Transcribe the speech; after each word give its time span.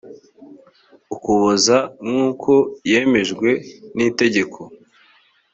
ukuboza 1.13 1.77
nk’uko 2.03 2.51
yemejwe 2.89 3.49
n’itegeko 3.95 4.59